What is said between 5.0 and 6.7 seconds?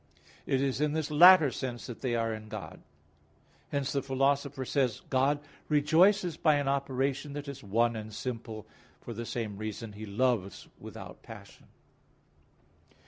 vii): "God rejoices by an